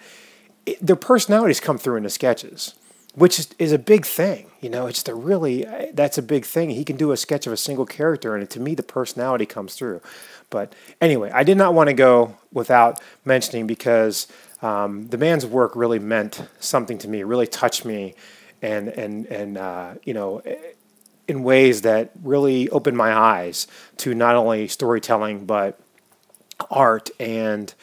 it, 0.65 0.85
their 0.85 0.95
personalities 0.95 1.59
come 1.59 1.77
through 1.77 1.97
in 1.97 2.03
the 2.03 2.09
sketches 2.09 2.73
which 3.13 3.39
is, 3.39 3.49
is 3.59 3.71
a 3.71 3.79
big 3.79 4.05
thing. 4.05 4.47
You 4.61 4.69
know, 4.69 4.87
it's 4.87 5.07
a 5.07 5.15
really 5.15 5.65
that's 5.93 6.17
a 6.17 6.21
big 6.21 6.45
thing. 6.45 6.69
He 6.69 6.83
can 6.83 6.97
do 6.97 7.11
a 7.11 7.17
sketch 7.17 7.45
of 7.47 7.53
a 7.53 7.57
single 7.57 7.85
character, 7.85 8.35
and 8.35 8.49
to 8.49 8.59
me, 8.59 8.75
the 8.75 8.83
personality 8.83 9.45
comes 9.45 9.75
through. 9.75 10.01
But 10.49 10.73
anyway, 11.01 11.31
I 11.31 11.43
did 11.43 11.57
not 11.57 11.73
want 11.73 11.89
to 11.89 11.93
go 11.93 12.37
without 12.51 13.01
mentioning 13.25 13.67
because 13.67 14.27
um, 14.61 15.07
the 15.07 15.17
man's 15.17 15.45
work 15.45 15.75
really 15.75 15.99
meant 15.99 16.47
something 16.59 16.97
to 16.99 17.07
me. 17.07 17.23
Really 17.23 17.47
touched 17.47 17.85
me, 17.85 18.15
and 18.61 18.87
and 18.89 19.25
and 19.27 19.57
uh, 19.57 19.93
you 20.03 20.13
know, 20.13 20.41
in 21.27 21.43
ways 21.43 21.81
that 21.81 22.11
really 22.23 22.69
opened 22.69 22.97
my 22.97 23.13
eyes 23.13 23.67
to 23.97 24.13
not 24.13 24.35
only 24.35 24.67
storytelling 24.67 25.45
but 25.45 25.79
art 26.71 27.09
and 27.19 27.73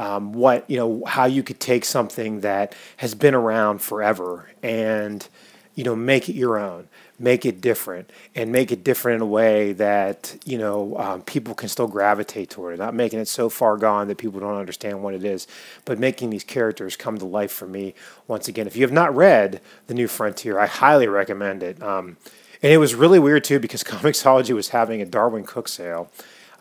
um, 0.00 0.32
what 0.32 0.68
you 0.68 0.78
know 0.78 1.02
how 1.06 1.26
you 1.26 1.42
could 1.42 1.60
take 1.60 1.84
something 1.84 2.40
that 2.40 2.74
has 2.96 3.14
been 3.14 3.34
around 3.34 3.82
forever 3.82 4.48
and 4.62 5.28
you 5.74 5.84
know 5.84 5.94
make 5.94 6.26
it 6.30 6.34
your 6.34 6.58
own 6.58 6.88
make 7.18 7.44
it 7.44 7.60
different 7.60 8.10
and 8.34 8.50
make 8.50 8.72
it 8.72 8.82
different 8.82 9.16
in 9.16 9.20
a 9.20 9.26
way 9.26 9.74
that 9.74 10.34
you 10.46 10.56
know 10.56 10.96
um, 10.96 11.20
people 11.22 11.54
can 11.54 11.68
still 11.68 11.86
gravitate 11.86 12.48
toward 12.48 12.72
it. 12.72 12.78
Not 12.78 12.94
making 12.94 13.18
it 13.18 13.28
so 13.28 13.50
far 13.50 13.76
gone 13.76 14.08
that 14.08 14.16
people 14.16 14.40
don't 14.40 14.56
understand 14.56 15.02
what 15.02 15.12
it 15.12 15.22
is 15.22 15.46
but 15.84 15.98
making 15.98 16.30
these 16.30 16.44
characters 16.44 16.96
come 16.96 17.18
to 17.18 17.26
life 17.26 17.52
for 17.52 17.66
me 17.66 17.94
once 18.26 18.48
again. 18.48 18.66
If 18.66 18.76
you 18.76 18.82
have 18.82 18.92
not 18.92 19.14
read 19.14 19.60
the 19.86 19.92
new 19.92 20.08
frontier 20.08 20.58
i 20.58 20.66
highly 20.66 21.08
recommend 21.08 21.62
it. 21.62 21.82
Um, 21.82 22.16
and 22.62 22.72
it 22.72 22.78
was 22.78 22.94
really 22.94 23.18
weird 23.18 23.44
too 23.44 23.60
because 23.60 23.84
comixology 23.84 24.54
was 24.54 24.70
having 24.70 25.02
a 25.02 25.06
Darwyn 25.06 25.44
Cooke 25.46 25.68
sale 25.68 26.10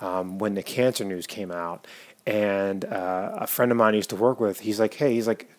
um, 0.02 0.40
when 0.40 0.56
the 0.56 0.64
cancer 0.64 1.04
news 1.04 1.26
came 1.26 1.52
out 1.52 1.86
and 2.26 2.86
uh, 2.86 3.32
a 3.36 3.48
friend 3.48 3.72
of 3.72 3.78
mine 3.78 3.94
I 3.94 3.98
used 3.98 4.10
to 4.12 4.16
work 4.16 4.40
with, 4.40 4.62
he's 4.62 4.80
like, 4.80 4.94
hey, 4.96 5.14
he's 5.14 5.28
like, 5.28 5.50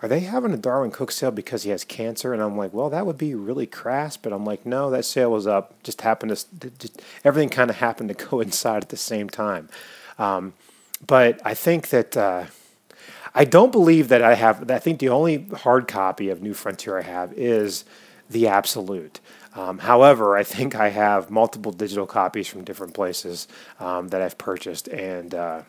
are 0.00 0.08
they 0.08 0.20
having 0.20 0.52
a 0.52 0.56
Darwyn 0.56 0.92
Cooke 0.92 1.10
sale 1.10 1.32
because 1.32 1.64
he 1.64 1.70
has 1.70 1.84
cancer? 1.84 2.32
And 2.32 2.40
I'm 2.40 2.56
like, 2.56 2.72
well, 2.72 2.88
that 2.90 3.04
would 3.04 3.18
be 3.18 3.34
really 3.34 3.66
crass. 3.66 4.16
But 4.16 4.32
I'm 4.32 4.44
like, 4.44 4.64
no, 4.64 4.90
that 4.90 5.04
sale 5.04 5.32
was 5.32 5.46
up. 5.46 5.82
Just 5.82 6.02
happened 6.02 6.36
to, 6.36 6.70
just, 6.78 7.02
everything 7.24 7.48
kind 7.48 7.68
of 7.68 7.76
happened 7.76 8.08
to 8.10 8.14
coincide 8.14 8.82
at 8.84 8.88
the 8.90 8.96
same 8.96 9.28
time. 9.28 9.68
Um, 10.18 10.54
but 11.04 11.40
I 11.44 11.54
think 11.54 11.88
that, 11.88 12.16
uh, 12.16 12.46
I 13.34 13.44
don't 13.44 13.72
believe 13.72 14.08
that 14.08 14.22
I 14.22 14.34
have, 14.34 14.70
I 14.70 14.78
think 14.78 15.00
the 15.00 15.10
only 15.10 15.46
hard 15.48 15.86
copy 15.86 16.28
of 16.28 16.42
New 16.42 16.54
Frontier 16.54 16.98
I 16.98 17.02
have 17.02 17.32
is 17.34 17.84
the 18.30 18.48
Absolute. 18.48 19.20
Um, 19.54 19.78
however, 19.78 20.36
I 20.36 20.44
think 20.44 20.74
I 20.76 20.90
have 20.90 21.30
multiple 21.30 21.72
digital 21.72 22.06
copies 22.06 22.46
from 22.46 22.64
different 22.64 22.94
places 22.94 23.48
um, 23.80 24.08
that 24.08 24.22
I've 24.22 24.38
purchased. 24.38 24.86
And, 24.88 25.34
uh, 25.34 25.62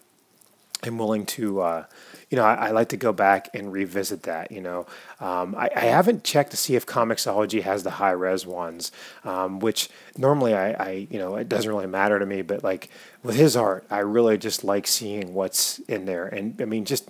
I'm 0.83 0.97
willing 0.97 1.25
to, 1.25 1.61
uh, 1.61 1.85
you 2.29 2.37
know, 2.37 2.43
I, 2.43 2.67
I, 2.67 2.71
like 2.71 2.89
to 2.89 2.97
go 2.97 3.11
back 3.11 3.49
and 3.53 3.71
revisit 3.71 4.23
that. 4.23 4.51
You 4.51 4.61
know, 4.61 4.87
um, 5.19 5.55
I, 5.55 5.69
I, 5.75 5.85
haven't 5.85 6.23
checked 6.23 6.51
to 6.51 6.57
see 6.57 6.75
if 6.75 6.85
Comixology 6.85 7.61
has 7.63 7.83
the 7.83 7.89
high 7.91 8.11
res 8.11 8.45
ones, 8.45 8.91
um, 9.25 9.59
which 9.59 9.89
normally 10.17 10.53
I, 10.53 10.71
I, 10.71 11.07
you 11.09 11.19
know, 11.19 11.35
it 11.35 11.49
doesn't 11.49 11.69
really 11.69 11.87
matter 11.87 12.17
to 12.17 12.25
me. 12.25 12.41
But 12.41 12.63
like 12.63 12.89
with 13.23 13.35
his 13.35 13.57
art, 13.57 13.85
I 13.89 13.99
really 13.99 14.37
just 14.37 14.63
like 14.63 14.87
seeing 14.87 15.33
what's 15.33 15.79
in 15.79 16.05
there. 16.05 16.27
And 16.27 16.61
I 16.61 16.65
mean, 16.65 16.85
just 16.85 17.09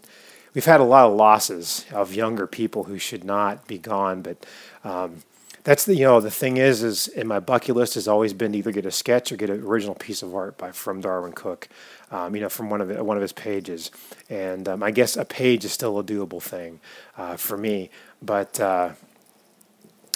we've 0.56 0.66
had 0.66 0.80
a 0.80 0.86
lot 0.86 1.08
of 1.08 1.16
losses 1.16 1.86
of 1.92 2.14
younger 2.14 2.48
people 2.48 2.86
who 2.86 2.98
should 2.98 3.24
not 3.24 3.68
be 3.68 3.78
gone, 3.78 4.22
but. 4.22 4.46
Um, 4.84 5.24
that's 5.64 5.86
the 5.86 5.96
you 5.96 6.06
know 6.06 6.20
the 6.20 6.32
thing 6.32 6.58
is 6.58 6.84
is 6.84 7.08
in 7.08 7.28
my 7.28 7.40
bucket 7.40 7.76
list 7.76 7.96
has 7.96 8.08
always 8.08 8.34
been 8.34 8.52
to 8.52 8.58
either 8.58 8.72
get 8.72 8.86
a 8.86 8.92
sketch 8.92 9.32
or 9.32 9.36
get 9.36 9.50
an 9.50 9.62
original 9.62 9.96
piece 9.96 10.22
of 10.24 10.34
art 10.34 10.58
by 10.58 10.72
from 10.72 11.02
Darwyn 11.02 11.34
Cooke, 11.34 11.68
um, 12.12 12.36
you 12.36 12.42
know 12.42 12.50
from 12.50 12.70
one 12.70 12.82
of 12.82 12.88
the, 12.88 13.04
one 13.04 13.18
of 13.18 13.22
his 13.22 13.34
pages, 13.34 13.92
and 14.30 14.68
um, 14.68 14.84
I 14.84 14.92
guess 14.92 15.18
a 15.18 15.26
page 15.26 15.66
is 15.66 15.72
still 15.72 16.00
a 16.00 16.04
doable 16.04 16.42
thing 16.42 16.80
uh, 17.18 17.38
for 17.38 17.58
me, 17.58 17.90
but. 18.22 18.60
Uh, 18.60 18.92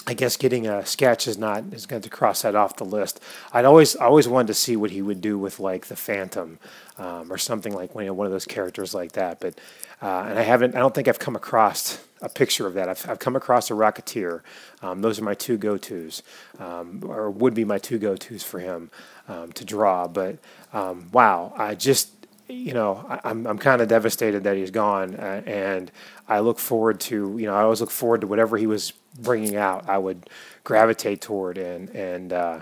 I 0.06 0.14
guess 0.14 0.36
getting 0.36 0.66
a 0.66 0.84
sketch 0.84 1.26
is 1.26 1.38
not 1.38 1.64
is 1.72 1.86
going 1.86 2.02
to 2.02 2.10
cross 2.10 2.42
that 2.42 2.54
off 2.54 2.76
the 2.76 2.84
list. 2.84 3.20
I'd 3.52 3.64
always 3.64 3.96
always 3.96 4.28
wanted 4.28 4.48
to 4.48 4.54
see 4.54 4.76
what 4.76 4.90
he 4.90 5.00
would 5.00 5.20
do 5.20 5.38
with 5.38 5.58
like 5.60 5.86
the 5.86 5.96
Phantom 5.96 6.58
um, 6.98 7.32
or 7.32 7.38
something 7.38 7.72
like 7.72 7.94
you 7.94 8.04
know, 8.04 8.12
one 8.12 8.26
of 8.26 8.32
those 8.32 8.44
characters 8.44 8.94
like 8.94 9.12
that. 9.12 9.40
But 9.40 9.58
uh, 10.02 10.26
and 10.28 10.38
I 10.38 10.42
haven't 10.42 10.74
I 10.74 10.78
don't 10.78 10.94
think 10.94 11.08
I've 11.08 11.18
come 11.18 11.36
across 11.36 12.04
a 12.20 12.28
picture 12.28 12.66
of 12.66 12.74
that. 12.74 12.88
I've, 12.88 13.08
I've 13.08 13.18
come 13.18 13.36
across 13.36 13.70
a 13.70 13.74
Rocketeer. 13.74 14.40
Um, 14.82 15.02
those 15.02 15.18
are 15.18 15.24
my 15.24 15.34
two 15.34 15.56
go 15.56 15.76
tos, 15.76 16.22
um, 16.58 17.02
or 17.06 17.30
would 17.30 17.54
be 17.54 17.64
my 17.64 17.78
two 17.78 17.98
go 17.98 18.16
tos 18.16 18.42
for 18.42 18.60
him 18.60 18.90
um, 19.28 19.52
to 19.52 19.64
draw. 19.64 20.08
But 20.08 20.38
um, 20.72 21.08
wow, 21.12 21.52
I 21.56 21.74
just, 21.74 22.10
you 22.48 22.72
know, 22.72 23.04
I, 23.08 23.14
am 23.14 23.20
I'm, 23.24 23.46
I'm 23.46 23.58
kind 23.58 23.82
of 23.82 23.88
devastated 23.88 24.44
that 24.44 24.56
he's 24.56 24.70
gone. 24.70 25.16
Uh, 25.16 25.42
and 25.46 25.92
I 26.26 26.40
look 26.40 26.58
forward 26.58 27.00
to, 27.00 27.36
you 27.38 27.46
know, 27.46 27.54
I 27.54 27.62
always 27.62 27.80
look 27.80 27.90
forward 27.90 28.22
to 28.22 28.26
whatever 28.26 28.56
he 28.56 28.66
was 28.66 28.94
bringing 29.18 29.56
out, 29.56 29.88
I 29.88 29.98
would 29.98 30.28
gravitate 30.64 31.20
toward 31.20 31.58
and, 31.58 31.90
and, 31.90 32.32
uh, 32.32 32.60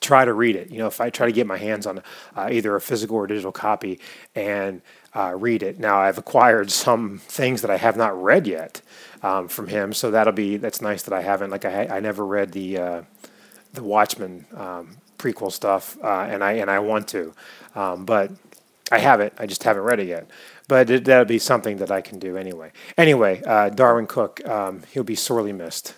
try 0.00 0.24
to 0.24 0.32
read 0.32 0.56
it. 0.56 0.70
You 0.70 0.78
know, 0.78 0.86
if 0.86 1.00
I 1.00 1.10
try 1.10 1.26
to 1.26 1.32
get 1.32 1.46
my 1.46 1.56
hands 1.56 1.86
on 1.86 2.02
uh, 2.36 2.48
either 2.52 2.76
a 2.76 2.80
physical 2.80 3.16
or 3.16 3.26
digital 3.26 3.52
copy 3.52 3.98
and 4.34 4.82
uh, 5.16 5.34
read 5.34 5.62
it. 5.62 5.78
Now 5.78 5.98
I've 5.98 6.18
acquired 6.18 6.70
some 6.70 7.18
things 7.18 7.62
that 7.62 7.70
I 7.70 7.78
have 7.78 7.96
not 7.96 8.22
read 8.22 8.46
yet 8.46 8.82
um, 9.22 9.48
from 9.48 9.66
him, 9.68 9.94
so 9.94 10.10
that'll 10.10 10.32
be 10.34 10.58
that's 10.58 10.82
nice 10.82 11.02
that 11.04 11.14
I 11.14 11.22
haven't. 11.22 11.50
Like 11.50 11.64
I 11.64 11.86
I 11.86 12.00
never 12.00 12.24
read 12.24 12.52
the 12.52 12.78
uh, 12.78 13.02
the 13.72 13.82
Watchmen 13.82 14.44
um, 14.54 14.98
prequel 15.18 15.50
stuff, 15.50 15.96
uh, 16.02 16.26
and 16.28 16.44
I 16.44 16.52
and 16.52 16.70
I 16.70 16.80
want 16.80 17.08
to, 17.08 17.34
um, 17.74 18.04
but 18.04 18.30
I 18.92 18.98
have 18.98 19.20
it. 19.20 19.32
I 19.38 19.46
just 19.46 19.62
haven't 19.62 19.84
read 19.84 20.00
it 20.00 20.08
yet. 20.08 20.28
But 20.68 20.90
it, 20.90 21.04
that'll 21.04 21.24
be 21.24 21.38
something 21.38 21.76
that 21.78 21.90
I 21.90 22.00
can 22.00 22.18
do 22.18 22.36
anyway. 22.36 22.72
Anyway, 22.98 23.42
uh, 23.46 23.70
Darwyn 23.70 24.08
Cooke, 24.08 24.46
um, 24.48 24.82
he'll 24.92 25.04
be 25.04 25.14
sorely 25.14 25.52
missed. 25.52 25.94